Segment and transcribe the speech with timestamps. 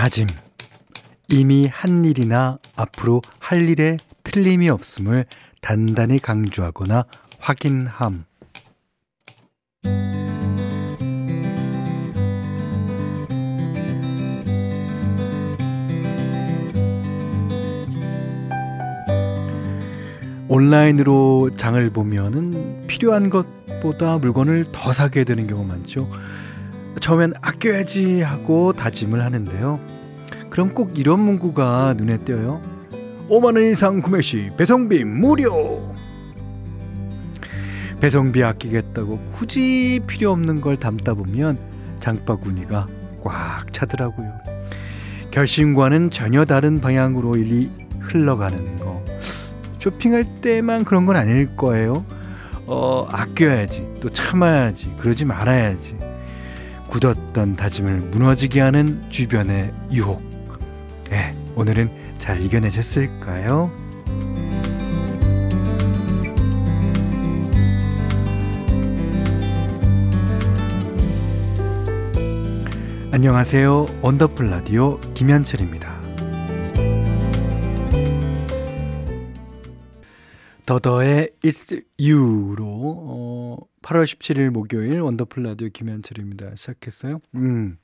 [0.00, 0.26] 다짐.
[1.28, 5.26] 이미 한 일이나 앞으로 할 일에 틀림이 없음을
[5.60, 7.04] 단단히 강조하거나
[7.38, 8.24] 확인함.
[20.48, 26.08] 온라인으로 장을 보면은 필요한 것보다 물건을 더 사게 되는 경우가 많죠.
[27.00, 29.80] 처음엔 아껴야지 하고 다짐을 하는데요.
[30.50, 32.60] 그럼 꼭 이런 문구가 눈에 띄어요.
[33.28, 35.94] 5만원 이상 구매 시 배송비 무료!
[38.00, 41.58] 배송비 아끼겠다고 굳이 필요 없는 걸 담다 보면
[42.00, 42.86] 장바구니가
[43.22, 44.32] 꽉 차더라고요.
[45.30, 49.04] 결심과는 전혀 다른 방향으로 일이 흘러가는 거.
[49.78, 52.04] 쇼핑할 때만 그런 건 아닐 거예요.
[52.66, 53.94] 어, 아껴야지.
[54.00, 54.94] 또 참아야지.
[54.98, 56.09] 그러지 말아야지.
[56.90, 60.20] 굳었던 다짐을 무너지게 하는 주변의 유혹.
[61.08, 61.88] 네, 오늘은
[62.18, 63.70] 잘 이겨내셨을까요?
[73.12, 73.86] 안녕하세요.
[74.02, 75.89] 원더풀 라디오 김현철입니다.
[80.66, 86.54] 더더의 It's You로 어, 8월 17일 목요일 원더풀 라디오 김현철입니다.
[86.56, 87.20] 시작했어요.
[87.34, 87.78] 음.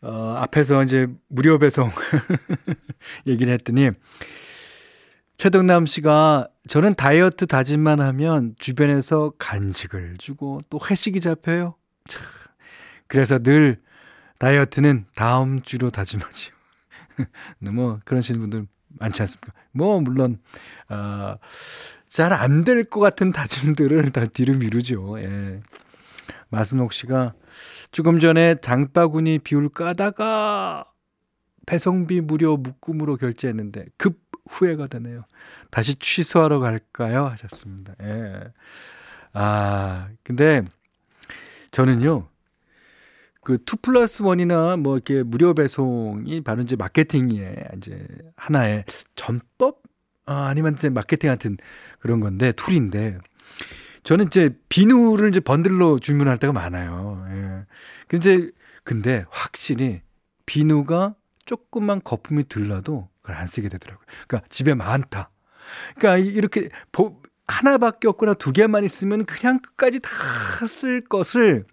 [0.00, 1.90] 어, 앞에서 이제 무료 배송
[3.26, 3.90] 얘기를 했더니
[5.38, 11.74] 최동남 씨가 저는 다이어트 다짐만 하면 주변에서 간식을 주고 또 회식이 잡혀요.
[12.06, 12.22] 참.
[13.06, 13.80] 그래서 늘
[14.38, 16.54] 다이어트는 다음 주로 다짐하지요.
[17.72, 18.66] 뭐 그러시는 분들
[18.98, 19.52] 많지 않습니까?
[19.72, 20.38] 뭐 물론
[20.88, 21.36] 어,
[22.08, 25.20] 잘 안 될 것 같은 다짐들을 다 뒤로 미루죠.
[25.20, 25.60] 예.
[26.50, 27.34] 마순옥 씨가
[27.92, 30.86] 조금 전에 장바구니 비울 까다가
[31.66, 34.18] 배송비 무료 묶음으로 결제했는데 급
[34.48, 35.24] 후회가 되네요.
[35.70, 37.26] 다시 취소하러 갈까요?
[37.26, 37.94] 하셨습니다.
[38.02, 38.40] 예.
[39.34, 40.62] 아, 근데
[41.70, 42.26] 저는요,
[43.44, 48.06] 그2 플러스 1이나 뭐 이렇게 무료 배송이 바로 이제 마케팅의 이제
[48.36, 48.84] 하나의
[49.16, 49.82] 전법?
[50.26, 51.56] 아, 아니면 이제 마케팅 같은
[52.00, 53.18] 그런 건데, 툴인데,
[54.02, 57.24] 저는 이제 비누를 이제 번들로 주문할 때가 많아요.
[57.30, 57.66] 예.
[58.08, 58.50] 근데,
[58.84, 60.02] 근데 확실히
[60.44, 61.14] 비누가
[61.46, 64.04] 조금만 거품이 들러도 그걸 안 쓰게 되더라고요.
[64.26, 65.30] 그러니까 집에 많다.
[65.96, 66.68] 그러니까 이렇게
[67.46, 70.10] 하나밖에 없거나 두 개만 있으면 그냥 끝까지 다
[70.66, 71.64] 쓸 것을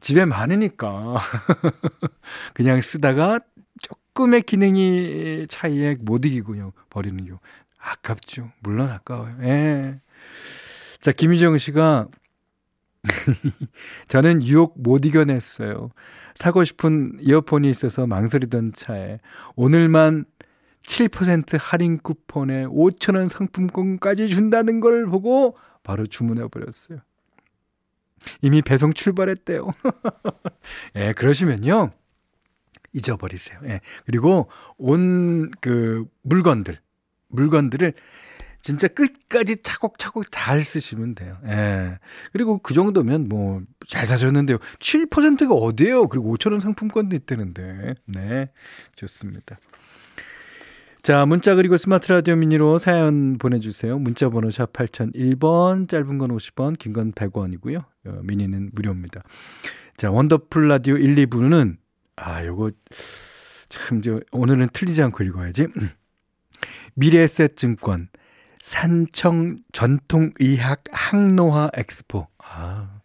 [0.00, 1.16] 집에 많으니까
[2.54, 3.40] 그냥 쓰다가
[3.82, 6.72] 조금의 기능이 차이에 못 이기고 요.
[6.88, 7.38] 버리는 경
[7.78, 8.50] 아깝죠.
[8.60, 9.36] 물론 아까워요.
[9.42, 10.00] 예.
[11.00, 12.08] 자, 김희정 씨가
[14.08, 15.90] 저는 유혹 못 이겨냈어요.
[16.34, 19.18] 사고 싶은 이어폰이 있어서 망설이던 차에
[19.56, 20.26] 오늘만
[20.82, 27.00] 7% 할인 쿠폰에 5천원 상품권까지 준다는 걸 보고 바로 주문해 버렸어요.
[28.42, 29.68] 이미 배송 출발했대요.
[30.96, 31.90] 예, 그러시면요.
[32.92, 33.58] 잊어버리세요.
[33.66, 33.80] 예.
[34.06, 36.78] 그리고 온 그 물건들,
[37.28, 37.94] 물건들을
[38.62, 41.38] 진짜 끝까지 차곡차곡 잘 쓰시면 돼요.
[41.46, 41.98] 예.
[42.32, 44.58] 그리고 그 정도면 뭐 잘 사셨는데요.
[44.78, 46.08] 7%가 어디예요?
[46.08, 47.94] 그리고 5천원 상품권도 있다는데.
[48.06, 48.50] 네.
[48.94, 49.56] 좋습니다.
[51.02, 53.98] 자, 문자 그리고 스마트 라디오 미니로 사연 보내주세요.
[53.98, 57.84] 문자 번호 샵 8001번, 짧은 건 50원, 긴 건 100원이고요.
[58.06, 59.22] 어, 미니는 무료입니다.
[59.96, 61.76] 자, 원더풀 라디오 1, 2부는,
[62.16, 62.72] 아, 요거,
[63.70, 65.68] 참, 저, 오늘은 틀리지 않고 읽어야지.
[66.94, 68.08] 미래에셋 증권,
[68.60, 72.26] 산청 전통의학 항노화 엑스포.
[72.38, 72.99] 아,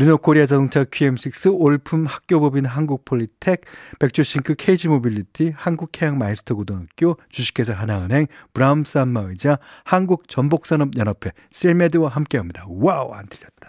[0.00, 3.60] 르노코리아 자동차 QM6 올품 학교법인 한국폴리텍
[3.98, 12.64] 백조싱크 KG모빌리티 한국해양마이스터 고등학교 주식회사 하나은행 브라움스 안마의자 한국전복산업연합회 셀메드와 함께합니다.
[12.66, 13.68] 와우 안 틀렸다.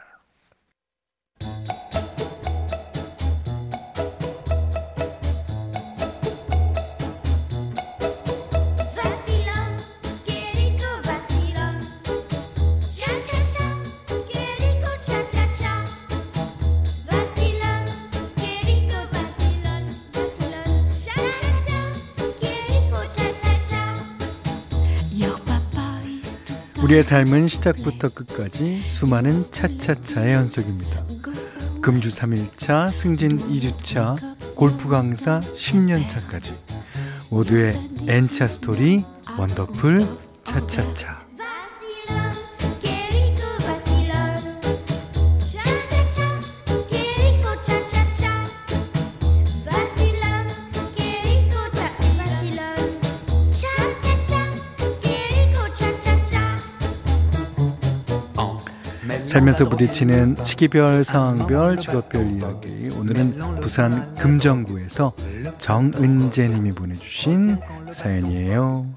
[26.92, 31.06] 우리의 삶은 시작부터 끝까지 수많은 차차차의 연속입니다.
[31.82, 34.18] 금주 3일차, 승진 2주차,
[34.56, 36.54] 골프 강사 10년차까지
[37.30, 39.06] 모두의 N차 스토리
[39.38, 40.06] 원더풀
[40.44, 41.21] 차차차
[59.32, 62.90] 살면서 부딪히는 시기별, 상황별, 직업별 이야기.
[62.98, 65.14] 오늘은 부산 금정구에서
[65.58, 67.58] 정은재 님이 보내주신
[67.94, 68.88] 사연이에요.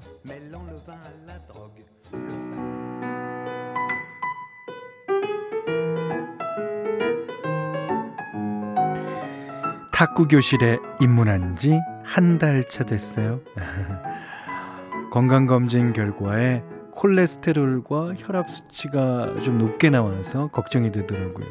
[9.93, 13.41] 탁구 교실에 입문한 지 한 달 차 됐어요.
[15.11, 16.63] 건강검진 결과에
[16.95, 21.47] 콜레스테롤과 혈압 수치가 좀 높게 나와서 걱정이 되더라고요.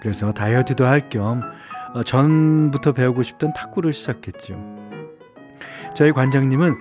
[0.00, 1.42] 그래서 다이어트도 할겸
[1.94, 4.54] 어, 전부터 배우고 싶던 탁구를 시작했죠.
[5.94, 6.74] 저희 관장님은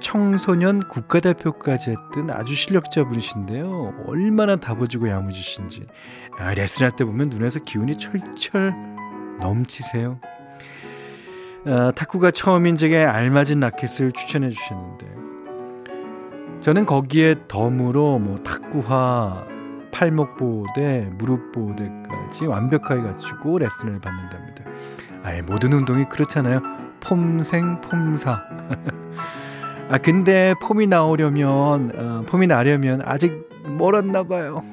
[0.00, 4.04] 청소년 국가대표까지 했던 아주 실력자분이신데요.
[4.06, 5.86] 얼마나 다부지고 야무지신지.
[6.38, 8.74] 아, 레슨할 때 보면 눈에서 기운이 철철
[9.40, 10.20] 넘치세요.
[11.66, 15.25] 아, 탁구가 처음인 제게 알맞은 라켓을 추천해 주셨는데
[16.66, 19.46] 저는 거기에 덤으로 뭐 탁구화,
[19.92, 24.64] 팔목보호대, 무릎보호대까지 완벽하게 갖추고 레슨을 받는답니다.
[25.22, 26.60] 아예 모든 운동이 그렇잖아요.
[26.98, 28.42] 폼생 폼사.
[29.90, 33.48] 아 근데 폼이 나오려면 어, 폼이 나려면 아직
[33.78, 34.64] 멀었나 봐요.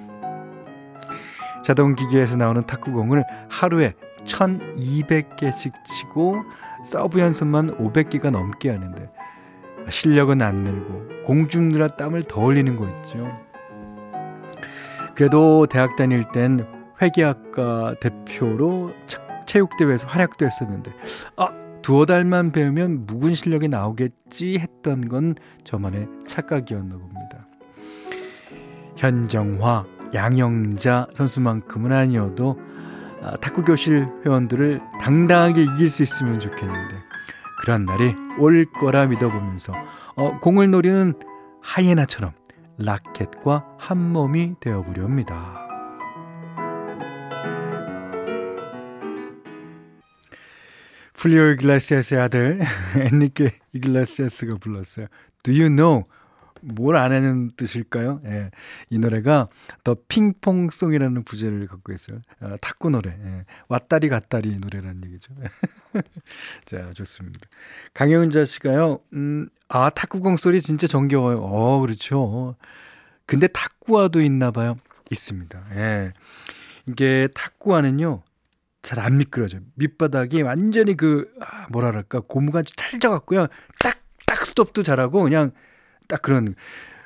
[1.64, 3.94] 자동 기계에서 나오는 탁구공을 하루에
[4.26, 6.42] 1200개씩 치고
[6.86, 9.12] 서브 연습만 500개가 넘게 하는데
[9.90, 13.28] 실력은 안 늘고 공중느라 땀을 더 흘리는 거 있죠.
[15.16, 16.66] 그래도 대학 다닐 땐
[17.02, 18.92] 회계학과 대표로
[19.46, 20.92] 체육대회에서 활약도 했었는데
[21.36, 21.50] 아
[21.82, 27.48] 두어 달만 배우면 묵은 실력이 나오겠지 했던 건 저만의 착각이었나 봅니다.
[28.96, 32.58] 현정화, 양영자 선수만큼은 아니어도
[33.22, 36.96] 아, 탁구 교실 회원들을 당당하게 이길 수 있으면 좋겠는데
[37.62, 39.74] 그런 날이 올 거라 믿어보면서
[40.16, 41.14] 어, 공을 노리는
[41.62, 42.34] 하이에나처럼
[42.78, 45.60] 라켓과 한 몸이 되어보려 합니다.
[51.14, 52.62] 풀리오 이글라시아스의 아들
[53.00, 55.08] 엔리케 이글라시아스가 불렀어요.
[55.44, 56.04] Do you know
[56.64, 58.22] 뭘 안 하는 뜻일까요?
[58.26, 58.50] 예.
[58.90, 59.50] 이 노래가
[59.84, 62.20] 더 핑퐁송이라는 부제를 갖고 있어요.
[62.40, 63.12] 아, 탁구 노래.
[63.12, 63.46] 예.
[63.68, 65.34] 왔다리 갔다리 노래라는 얘기죠.
[66.66, 67.40] 자, 좋습니다.
[67.94, 71.40] 강혜은자 씨가요, 음, 아, 탁구공 소리 진짜 정겨워요.
[71.42, 72.56] 어, 그렇죠.
[73.26, 74.78] 근데 탁구화도 있나 봐요.
[75.12, 75.64] 있습니다.
[75.76, 76.14] 예.
[76.88, 78.24] 이게 탁구화는요,
[78.82, 79.62] 잘 안 미끄러져요.
[79.76, 83.48] 밑바닥이 완전히 그, 아, 뭐랄까, 고무가 찰져갖고요.
[83.80, 85.52] 딱, 딱 스톱도 잘하고, 그냥
[86.08, 86.56] 딱 그런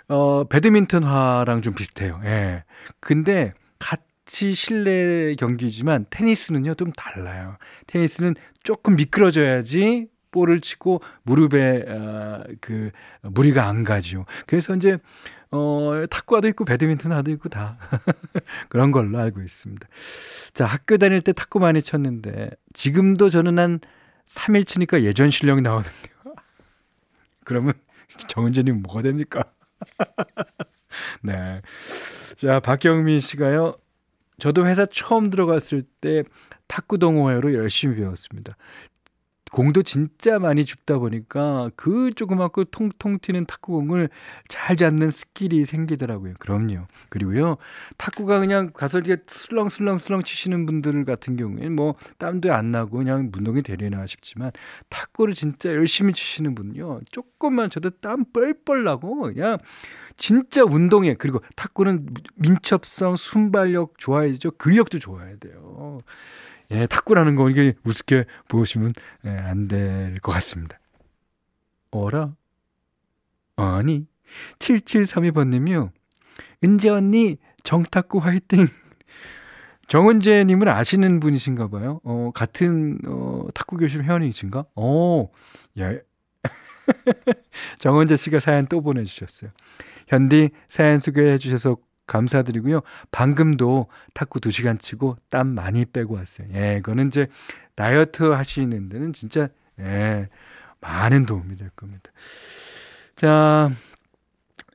[0.07, 2.19] 어 배드민턴화랑 좀 비슷해요.
[2.23, 2.63] 예.
[2.99, 7.57] 근데 같이 실내 경기지만 테니스는요 좀 달라요.
[7.87, 12.91] 테니스는 조금 미끄러져야지 볼을 치고 무릎에 어, 그
[13.21, 14.25] 무리가 안 가죠.
[14.45, 14.97] 그래서 이제
[15.49, 17.77] 어 탁구화도 있고 배드민턴화도 있고 다
[18.69, 19.87] 그런 걸로 알고 있습니다.
[20.53, 23.79] 자 학교 다닐 때 탁구 많이 쳤는데 지금도 저는 한
[24.27, 26.15] 3일 치니까 예전 실력이 나오는데요.
[27.45, 27.73] 그러면
[28.27, 29.43] 정은재님 뭐가 됩니까?
[31.23, 31.61] 네.
[32.37, 33.75] 자, 박경민 씨가요.
[34.39, 36.23] 저도 회사 처음 들어갔을 때
[36.67, 38.55] 탁구 동호회로 열심히 배웠습니다.
[39.51, 44.09] 공도 진짜 많이 줍다 보니까 그 조그맣고 통통 튀는 탁구공을
[44.47, 46.33] 잘 잡는 skill이 생기더라고요.
[46.39, 46.87] 그럼요.
[47.09, 47.57] 그리고요,
[47.97, 53.61] 탁구가 그냥 가서 이렇게 슬렁슬렁슬렁 치시는 분들 같은 경우에는 뭐 땀도 안 나고 그냥 운동이
[53.61, 54.51] 되려나 싶지만
[54.89, 59.57] 탁구를 진짜 열심히 치시는 분요, 조금만 저도 땀 뻘뻘 나고 그냥
[60.17, 64.51] 진짜 운동에 그리고 탁구는 민첩성, 순발력 좋아야죠.
[64.51, 65.99] 근력도 좋아야 돼요.
[66.71, 68.93] 예, 탁구라는 거 이게 우습게 보시면
[69.25, 70.79] 예, 안될 것 같습니다.
[71.91, 72.35] 어라?
[73.55, 74.05] 아니,
[74.59, 75.91] 7732번님이요.
[76.63, 78.67] 은재 언니, 정탁구 화이팅!
[79.87, 82.01] 정은재님을 아시는 분이신가 봐요.
[82.03, 84.65] 어, 같은, 어, 탁구 교실 회원이신가?
[84.75, 85.29] 어,
[85.79, 85.93] 야.
[87.79, 89.51] 정은재 씨가 사연 또 보내주셨어요.
[90.07, 92.81] 현디 사연 소개해 주셔서 감사드리고요.
[93.11, 96.47] 방금도 탁구 2시간 치고 땀 많이 빼고 왔어요.
[96.53, 97.27] 예, 그거는 이제
[97.75, 99.49] 다이어트 하시는 데는 진짜,
[99.79, 100.27] 예,
[100.81, 102.11] 많은 도움이 될 겁니다.
[103.15, 103.69] 자,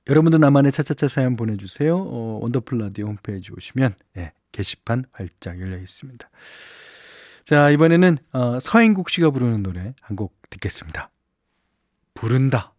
[0.09, 1.97] 여러분도 나만의 차차차 사연 보내주세요.
[1.97, 6.29] 어, 원더풀 라디오 홈페이지 오시면, 예, 게시판 활짝 열려 있습니다.
[7.45, 11.11] 자, 이번에는, 어, 서인국 씨가 부르는 노래 한 곡 듣겠습니다.
[12.15, 12.72] 부른다.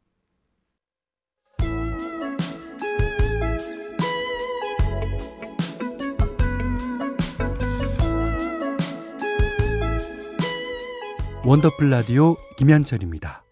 [11.45, 13.43] 원더풀 라디오 김현철입니다.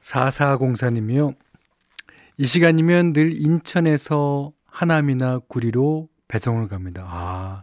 [0.00, 1.36] 4404님이요.
[2.38, 7.06] 이 시간이면 늘 인천에서 하남이나 구리로 배송을 갑니다.
[7.06, 7.62] 아,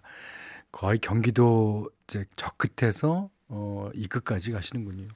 [0.71, 5.09] 거의 경기도 이제 저 끝에서 어, 이 끝까지 가시는군요.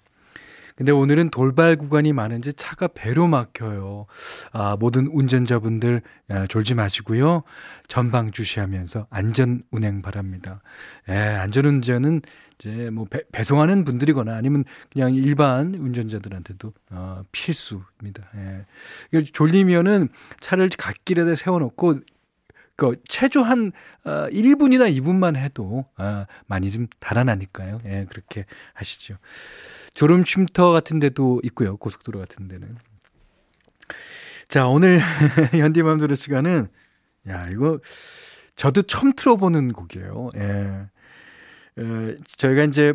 [0.77, 4.05] 근데 오늘은 돌발 구간이 많은지 차가 배로 막혀요.
[4.51, 7.41] 아, 모든 운전자분들 아, 졸지 마시고요.
[7.87, 10.61] 전방 주시하면서 안전 운행 바랍니다.
[11.09, 12.21] 예, 안전 운전은
[12.59, 18.29] 이제 뭐 배, 송하는 분들이거나 아니면 그냥 일반 운전자들한테도 어, 필수입니다.
[18.35, 19.21] 예.
[19.23, 22.01] 졸리면은 차를 갓길에다 세워놓고
[22.77, 23.71] 그 최소 한
[24.05, 27.79] 어, 1분이나 2분만 해도 어, 많이 좀 달아나니까요.
[27.85, 29.17] 예, 그렇게 하시죠.
[29.95, 31.75] 졸음 쉼터 같은 데도 있고요.
[31.77, 32.77] 고속도로 같은 데는.
[34.47, 34.99] 자, 오늘
[35.51, 36.67] 현디맘대로 시간은
[37.27, 37.79] 야, 이거
[38.55, 40.29] 저도 처음 틀어보는 곡이에요.
[40.35, 40.87] 예.
[41.79, 42.93] 어, 저희가 이제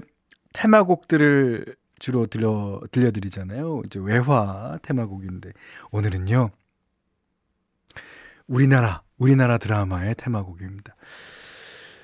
[0.53, 3.83] 테마곡들을 주로 들려 들려드리잖아요.
[3.87, 5.53] 이제 외화 테마곡인데
[5.91, 6.51] 오늘은요.
[8.47, 10.97] 우리나라 우리나라 드라마의 테마곡입니다.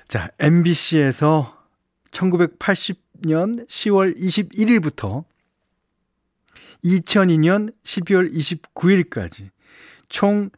[0.07, 1.65] 자, MBC에서
[2.11, 5.25] 1980년 10월 21일부터
[6.85, 9.49] 2002년 12월 29일까지
[10.07, 10.49] 총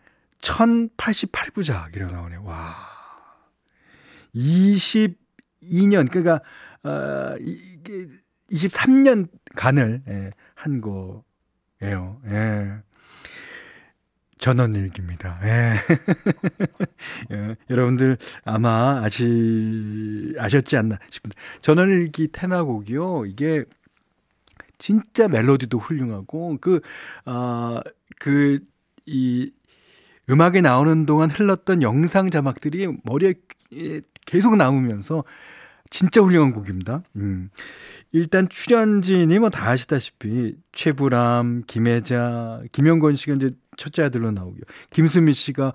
[0.41, 2.43] 1088부작 이라고 나오네요.
[2.43, 2.75] 와.
[4.35, 6.41] 22년, 그러니까,
[6.83, 8.07] 어, 이게
[8.51, 12.21] 23년 간을, 예, 한 거예요.
[12.27, 12.81] 예.
[14.41, 15.39] 전원일기입니다.
[15.43, 15.73] 예.
[17.31, 17.55] 예.
[17.69, 21.37] 여러분들 아마 아시, 아셨지 않나 싶은데.
[21.61, 23.27] 전원일기 테마곡이요.
[23.27, 23.63] 이게
[24.79, 26.81] 진짜 멜로디도 훌륭하고, 그,
[27.23, 27.81] 아,
[28.19, 28.59] 그,
[29.05, 29.51] 이,
[30.27, 33.35] 음악에 나오는 동안 흘렀던 영상 자막들이 머리에
[34.25, 35.23] 계속 나오면서
[35.91, 37.03] 진짜 훌륭한 곡입니다.
[37.17, 37.49] 음.
[38.11, 44.61] 일단 출연진이 뭐 다 아시다시피 최불암, 김혜자, 김영건 씨가 이제 첫째 아들로 나오고요.
[44.91, 45.73] 김수미 씨가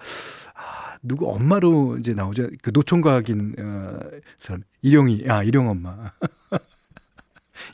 [0.55, 2.49] 아, 누구 엄마로 이제 나오죠.
[2.62, 3.99] 그 노총각인 어,
[4.38, 6.12] 사람 일용이 아 일용 엄마.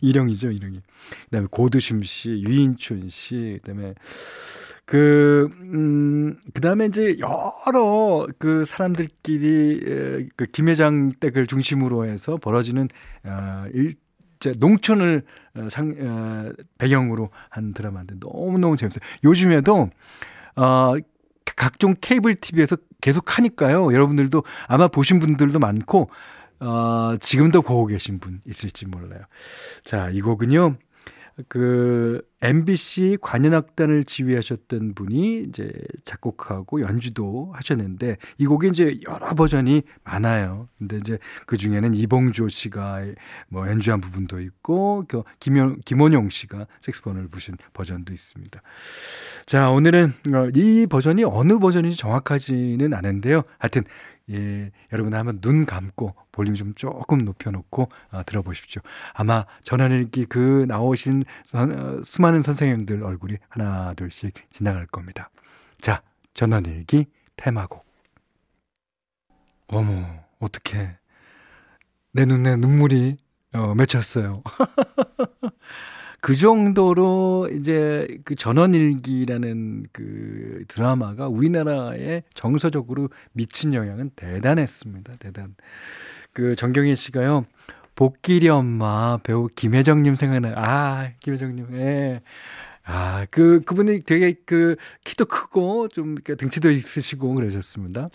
[0.00, 0.81] 일용이죠, 일용이.
[1.25, 3.95] 그다음에 고두심 씨, 유인촌 씨, 그다음에
[4.85, 12.88] 그, 음, 그 다음에 이제 여러 그 사람들끼리 그 김회장 댁을 중심으로 해서 벌어지는,
[13.25, 13.95] 어, 일,
[14.42, 15.22] 이제 농촌을
[15.56, 19.00] 어, 상, 어, 배경으로 한 드라마인데 너무너무 재밌어요.
[19.22, 19.88] 요즘에도,
[20.56, 20.94] 어,
[21.56, 23.92] 각종 케이블 TV에서 계속 하니까요.
[23.92, 26.11] 여러분들도 아마 보신 분들도 많고,
[26.61, 29.22] 어, 지금도 보고 계신 분 있을지 몰라요.
[29.84, 30.76] 자, 이 곡은요.
[31.49, 35.73] 그 MBC 관현악단을 지휘하셨던 분이 이제
[36.05, 40.69] 작곡하고 연주도 하셨는데 이 곡이 이제 여러 버전이 많아요.
[40.79, 43.05] 근데 이제 그 중에는 이봉조 씨가
[43.49, 48.61] 뭐 연주한 부분도 있고 그 김현 김원용 씨가 색스폰을 부신 버전도 있습니다.
[49.47, 53.43] 자, 오늘은 어, 이 버전이 어느 버전인지 정확하지는 않은데요.
[53.59, 53.85] 하여튼
[54.31, 58.83] 예, 여러분 한번 눈 감고 볼륨 좀 조금 높여놓고 어, 들어보십시오.
[59.14, 65.31] 아마 전환일기 그 나오신 선, 어, 수많은 선생님들 얼굴이 하나 둘씩 지나갈 겁니다.
[65.81, 66.02] 자,
[66.35, 67.85] 전환일기 테마곡.
[69.69, 70.05] 어머,
[70.38, 70.99] 어떡해.
[72.12, 73.17] 내 눈에 눈물이
[73.55, 74.43] 어, 맺혔어요.
[76.23, 85.14] 그 정도로 이제 그 전원일기라는 그 드라마가 우리나라에 정서적으로 미친 영향은 대단했습니다.
[85.19, 85.57] 대단.
[86.33, 87.45] 그 정경희 씨가요.
[87.97, 90.55] 복길이 엄마 배우 김혜정님 생각나요.
[90.57, 91.75] 아, 김혜정님.
[91.75, 92.21] 예.
[92.85, 98.07] 아, 그, 그분이 되게 그 키도 크고 좀 등치도 있으시고 그러셨습니다.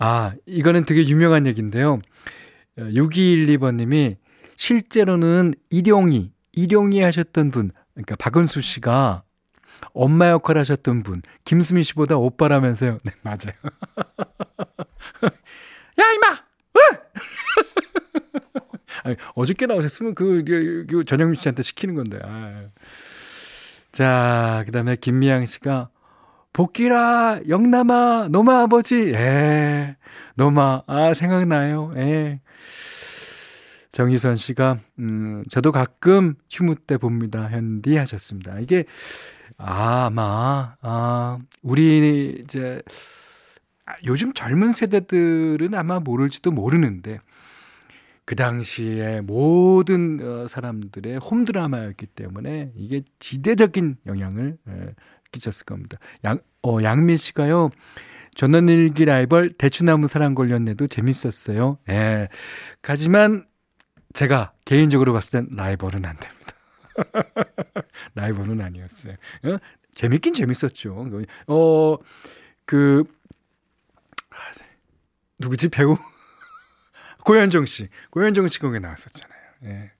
[0.00, 2.00] 아, 이거는 되게 유명한 얘기인데요.
[2.76, 4.16] 6212번님이
[4.56, 9.22] 실제로는 일용이 일용이 하셨던 분, 그러니까 박은수 씨가
[9.92, 12.98] 엄마 역할 하셨던 분, 김수미 씨보다 오빠라면서요.
[13.04, 13.52] 네, 맞아요.
[15.24, 16.48] 야, 임마!
[19.04, 22.18] 아니, 어저께 나오셨으면 그, 그, 그 전영미 씨한테 시키는 건데.
[22.22, 22.68] 아유.
[23.92, 25.90] 자, 그 다음에 김미양 씨가
[26.52, 29.12] 복귀라, 영남아, 노마 아버지.
[29.12, 29.96] 예,
[30.34, 30.82] 노마.
[30.86, 31.92] 아, 생각나요.
[31.96, 32.40] 예.
[33.98, 37.48] 정희선 씨가 음 저도 가끔 휴무 때 봅니다.
[37.50, 38.60] 현디 하셨습니다.
[38.60, 38.84] 이게
[39.56, 42.80] 아마 아 우리 이제
[44.04, 47.18] 요즘 젊은 세대들은 아마 모를지도 모르는데
[48.24, 54.94] 그 당시에 모든 어, 사람들의 홈 드라마였기 때문에 이게 지대적인 영향을 에,
[55.32, 55.98] 끼쳤을 겁니다.
[56.24, 57.70] 양, 어, 양민 씨가요.
[58.36, 61.78] 전원일기 라이벌 대추나무 사랑 걸렸네도 재밌었어요.
[61.88, 62.28] 예.
[62.82, 63.47] 하지만
[64.14, 66.54] 제가 개인적으로 봤을 땐 라이벌은 안 됩니다.
[68.14, 69.14] 라이벌은 아니었어요.
[69.44, 69.58] 어?
[69.94, 71.08] 재밌긴 재밌었죠.
[71.48, 71.96] 어,
[72.64, 73.04] 그,
[75.38, 75.68] 누구지?
[75.68, 75.96] 배우?
[77.24, 77.88] 고현정 씨.
[78.10, 79.40] 고현정 씨 거기 나왔었잖아요.
[79.64, 79.90] 예.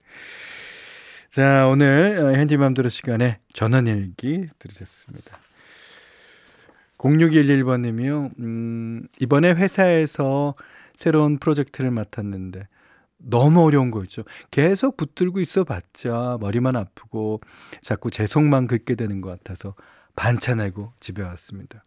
[1.30, 5.38] 자, 오늘 현디맘대로 시간에 전원일기 들으셨습니다.
[6.98, 8.38] 0611번님이요.
[8.40, 10.54] 음, 이번에 회사에서
[10.96, 12.66] 새로운 프로젝트를 맡았는데
[13.18, 14.22] 너무 어려운 거 있죠.
[14.50, 17.40] 계속 붙들고 있어 봤자 머리만 아프고
[17.82, 19.74] 자꾸 제 속만 긁게 되는 것 같아서
[20.16, 21.84] 반찬하고 집에 왔습니다.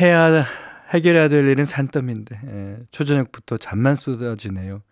[0.00, 0.44] 해야
[0.90, 4.82] 해결해야 될 일은 산더미인데 예, 초저녁부터 잠만 쏟아지네요.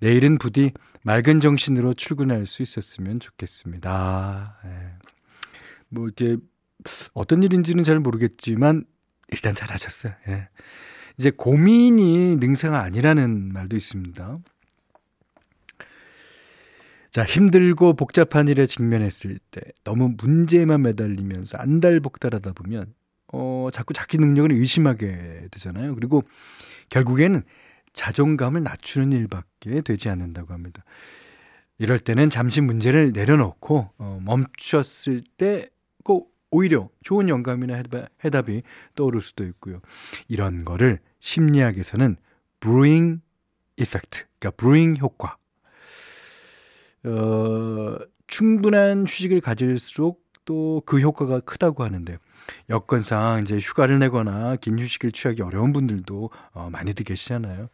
[0.00, 0.72] 내일은 부디
[1.02, 4.58] 맑은 정신으로 출근할 수 있었으면 좋겠습니다.
[4.64, 4.92] 예.
[5.88, 6.36] 뭐 이게
[7.12, 8.84] 어떤 일인지는 잘 모르겠지만
[9.28, 10.12] 일단 잘하셨어요.
[10.28, 10.48] 예.
[11.18, 14.38] 이제 고민이 능사가 아니라는 말도 있습니다.
[17.10, 22.92] 자, 힘들고 복잡한 일에 직면했을 때 너무 문제에만 매달리면서 안달복달하다 보면
[23.32, 25.94] 어, 자꾸 자기 능력을 의심하게 되잖아요.
[25.94, 26.24] 그리고
[26.88, 27.42] 결국에는
[27.92, 30.84] 자존감을 낮추는 일밖에 되지 않는다고 합니다.
[31.78, 35.73] 이럴 때는 잠시 문제를 내려놓고 어, 멈췄을 때꼭
[36.54, 37.82] 오히려 좋은 영감이나
[38.24, 38.62] 해답, 이
[38.94, 39.80] 떠오를 수도 있고요.
[40.28, 42.16] 이런 거를 심리학에서는
[43.76, 45.36] 이펙트, 그러니까 브루잉 효과.
[47.04, 52.18] 어, 충분한 휴식을 가질수록 또 그 효과가 크다고 하는데
[52.68, 57.68] 여건상 이제 휴가를 내거나 긴 휴식을 취하기 어려운 분들도 어, 많이들 계시잖아요.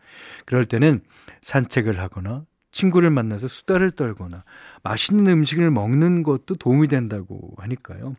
[0.46, 1.00] 그럴 때는
[1.40, 4.44] 산책을 하거나 친구를 만나서 수다를 떨거나
[4.84, 8.14] 맛있는 음식을 먹는 것도 도움이 된다고 하니까요.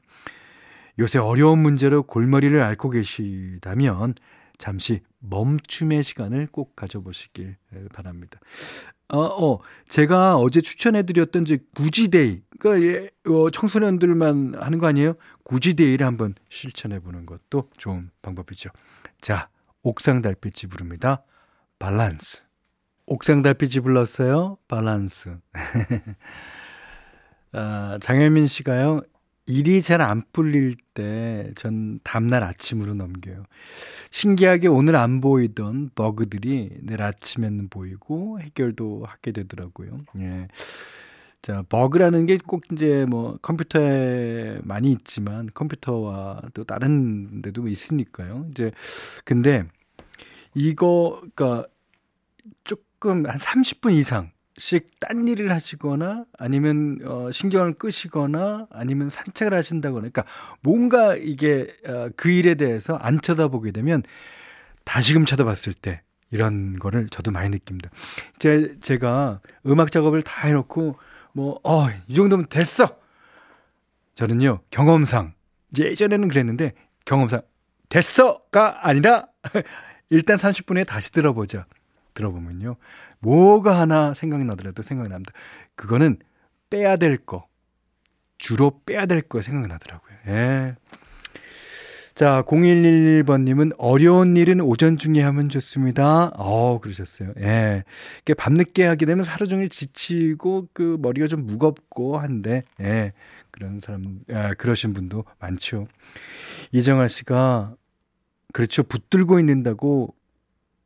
[1.00, 4.16] 요새 어려운 문제로 골머리를 앓고 계시다면
[4.58, 7.56] 잠시 멈춤의 시간을 꼭 가져보시길
[7.94, 8.40] 바랍니다.
[9.10, 15.16] 어, 어 제가 어제 추천해드렸던 이제 구지데이, 그러니까 예, 어, 청소년들만 하는 거 아니에요?
[15.44, 18.70] 굳이데이를 한번 실천해보는 것도 좋은 방법이죠.
[19.20, 19.50] 자,
[19.84, 21.24] 옥상 달빛이 부릅니다.
[21.80, 22.44] 밸런스.
[23.08, 24.58] 옥상 달빛이 불렀어요.
[24.68, 25.38] 밸런스.
[27.54, 29.01] 아, 장혜민 씨가요.
[29.48, 33.44] 일이 잘 안 풀릴 때 전 다음날 아침으로 넘겨요.
[34.12, 40.00] 신기하게 오늘 안 보이던 버그들이 내일 아침에는 보이고 해결도 하게 되더라고요.
[40.20, 40.48] 예.
[41.42, 48.48] 자, 버그라는 게 꼭 이제 뭐 컴퓨터에 많이 있지만 컴퓨터와 또 다른 데도 있으니까요.
[48.51, 48.72] 이제
[49.25, 49.64] 근데
[50.54, 51.68] 이거 그러니까
[52.64, 60.10] 조금 한 30분 이상 씩 딴 일을 하시거나 아니면 어 신경을 끄시거나 아니면 산책을 하신다거나
[60.10, 60.24] 그러니까
[60.62, 64.04] 뭔가 이게 어, 그 일에 대해서 안 쳐다보게 되면
[64.84, 67.90] 다시금 쳐다봤을 때 이런 거를 저도 많이 느낍니다.
[68.38, 70.96] 제, 제가 음악 작업을 다 해놓고
[71.34, 72.98] 뭐, 어, 이 정도면 됐어!
[74.16, 75.34] 저는요, 경험상,
[75.78, 76.74] 예전에는 그랬는데,
[77.06, 77.42] 경험상,
[77.90, 79.28] 됐어!가 아니라,
[80.10, 81.66] 일단 30분에 다시 들어보자.
[82.14, 82.76] 들어보면요.
[83.22, 85.31] 뭐가 하나 생각나더라도 생각납니다.
[85.75, 86.18] 그거는
[86.70, 87.48] 빼야 될 거,
[88.38, 90.16] 주로 빼야 될 거 생각나더라고요.
[90.27, 90.75] 예.
[92.14, 96.31] 자, 0111번님은 어려운 일은 오전 중에 하면 좋습니다.
[96.36, 97.34] 어, 그러셨어요.
[97.40, 97.84] 예.
[98.22, 103.14] 이게 밤늦게 하게 되면 하루 종일 지치고 그 머리가 좀 무겁고 한데, 예.
[103.50, 105.88] 그런 사람, 예, 그러신 분도 많죠.
[106.72, 107.75] 이정아 씨가,
[108.53, 108.84] 그렇죠.
[108.84, 110.14] 붙들고 있는다고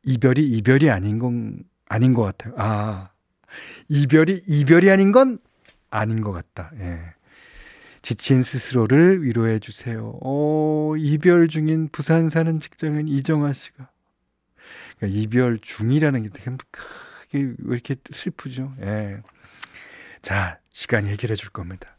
[0.04, 2.54] 이별이 이별이 아닌 건 아닌 것 같아요.
[2.56, 3.10] 아,
[3.88, 5.38] 이별이, 이별이 아닌 건
[5.90, 6.70] 아닌 것 같다.
[6.78, 7.00] 예.
[8.02, 10.18] 지친 스스로를 위로해 주세요.
[10.22, 13.90] 어, 이별 중인 부산 사는 직장인 이정아 씨가.
[14.96, 18.74] 그러니까 이별 중이라는 게 되게 크게 왜 이렇게 슬프죠?
[18.82, 19.22] 예.
[20.22, 21.96] 자, 시간이 해결해 줄 겁니다.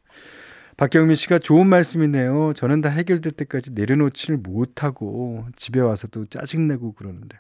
[0.78, 2.54] 박경민 씨가 좋은 말씀이네요.
[2.54, 7.38] 저는 다 해결될 때까지 내려놓지를 못하고 집에 와서도 짜증내고 그러는데.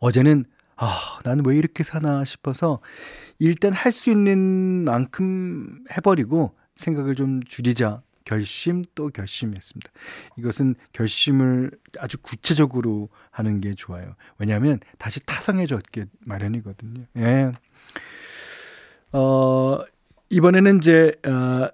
[0.00, 0.44] 어제는
[0.80, 2.80] 아, 나는 왜 이렇게 사나 싶어서
[3.38, 9.90] 일단 할 수 있는 만큼 해버리고 생각을 좀 줄이자 결심 또 결심했습니다.
[10.36, 14.14] 이것은 결심을 아주 구체적으로 하는 게 좋아요.
[14.38, 17.06] 왜냐하면 다시 타성해졌게 마련이거든요.
[17.16, 17.50] 예.
[19.12, 19.80] 어,
[20.28, 21.68] 이번에는 이제, 어,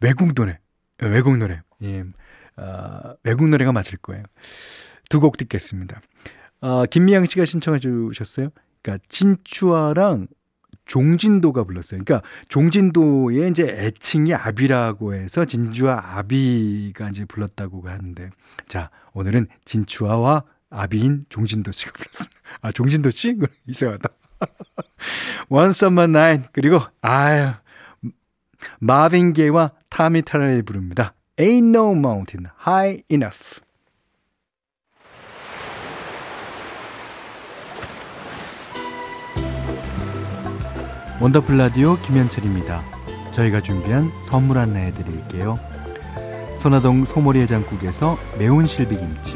[0.00, 0.58] 외국 노래,
[0.98, 2.04] 외국 노래, 예.
[2.56, 4.22] 어, 외국 노래가 맞을 거예요.
[5.10, 6.00] 두 곡 듣겠습니다.
[6.66, 8.48] 아, 김미양 씨가 신청해 주셨어요.
[8.80, 10.28] 그러니까 진추아랑
[10.86, 12.00] 종진도가 불렀어요.
[12.02, 18.30] 그러니까 종진도의 이제 애칭이 아비라고 해서 진주아 아비가 이제 불렀다고 하는데
[18.66, 22.40] 자 오늘은 진추아와 아비인 종진도 씨가 불렀습니다.
[22.62, 24.08] 아 종진도 씨 이상하다.
[25.50, 27.52] Once on my night 그리고 아유
[28.78, 31.12] 마빈 게이와 타미 타라를 부릅니다.
[31.36, 33.60] Ain't no mountain high enough.
[41.20, 42.82] 원더풀 라디오 김현철입니다.
[43.32, 45.56] 저희가 준비한 선물 안내해 드릴게요.
[46.58, 49.34] 선화동 소머리 해장국에서 매운 실비김치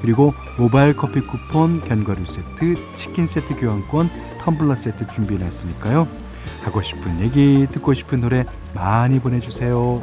[0.00, 6.08] 그리고 모바일 커피 쿠폰, 견과류 세트, 치킨 세트 교환권, 텀블러 세트 준비해놨으니까요.
[6.62, 10.02] 하고 싶은 얘기, 듣고 싶은 노래 많이 보내주세요.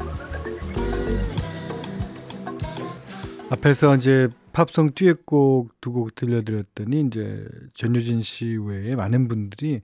[3.49, 9.81] 앞에서 이제 팝송 듀엣곡 두 곡 들려드렸더니 이제 전유진 씨 외에 많은 분들이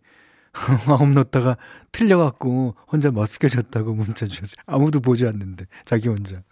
[0.88, 1.58] 마음 놓다가
[1.92, 4.64] 틀려갖고 혼자 머쓱해졌다고 문자 주셨어요.
[4.66, 6.44] 아무도 보지 않는데 자기 혼자.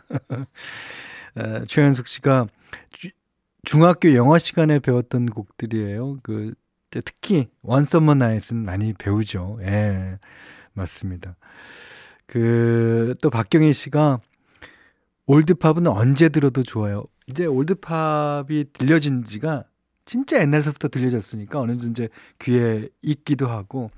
[1.38, 2.48] 에, 최현숙 씨가
[2.92, 3.10] 주,
[3.64, 6.18] 중학교 영어 시간에 배웠던 곡들이에요.
[6.22, 6.54] 그
[6.90, 9.58] 특히 원서머 나잇은 많이 배우죠.
[9.62, 10.20] 예,
[10.74, 11.36] 맞습니다.
[12.28, 14.20] 그 또 박경희 씨가
[15.26, 17.06] 올드팝은 언제 들어도 좋아요.
[17.28, 19.64] 이제 올드팝이 들려진 지가
[20.06, 23.92] 진짜 옛날서부터 들려졌으니까 어느 정도 이제 귀에 익기도 하고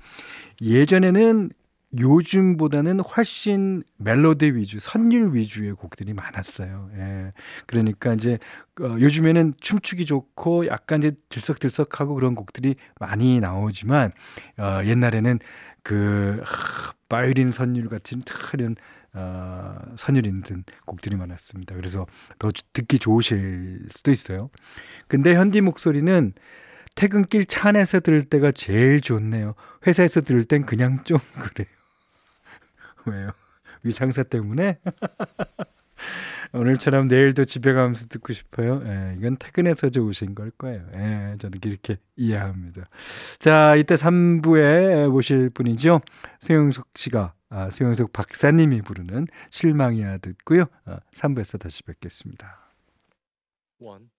[0.60, 1.50] 예전에는
[1.98, 6.90] 요즘보다는 훨씬 멜로디 위주, 선율 위주의 곡들이 많았어요.
[6.96, 7.32] 예.
[7.66, 8.38] 그러니까 이제
[8.80, 14.12] 어, 요즘에는 춤추기 좋고 약간 이제 들썩들썩하고 그런 곡들이 많이 나오지만
[14.58, 15.38] 어, 옛날에는
[15.82, 18.76] 그 하, 바이올린 선율 같은 특별한
[19.14, 21.74] 어, 선율 있는 곡들이 많았습니다.
[21.74, 22.06] 그래서
[22.38, 24.50] 더 듣기 좋으실 수도 있어요.
[25.08, 26.34] 근데 현디 목소리는
[26.96, 29.54] 퇴근길 차 안에서 들을 때가 제일 좋네요.
[29.86, 31.75] 회사에서 들을 땐 그냥 좀 그래요.
[33.06, 33.30] 왜요?
[33.82, 34.78] 위상사 때문에?
[36.52, 38.80] 오늘처럼 내일도 집에 가면서 듣고 싶어요.
[38.84, 40.86] 예, 이건 퇴근해서 좋으신 걸 거예요.
[40.94, 42.88] 예, 저는 이렇게 이해합니다.
[43.38, 46.00] 자, 이때 3부에 모실 분이죠.
[46.40, 50.66] 소영석 씨가, 아, 소영석 박사님이 부르는 실망이야 듣고요.
[50.84, 52.66] 아, 3부에서 다시 뵙겠습니다.
[53.78, 54.15] Two.